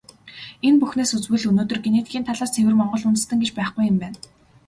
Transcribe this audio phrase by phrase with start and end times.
[0.67, 4.17] Энэ бүхнээс үзвэл, өнөөдөр генетикийн талаас ЦЭВЭР МОНГОЛ ҮНДЭСТЭН гэж байхгүй юм байна.